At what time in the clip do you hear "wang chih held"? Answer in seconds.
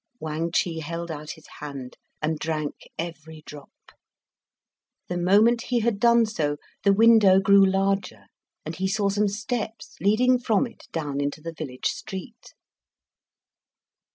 0.19-1.11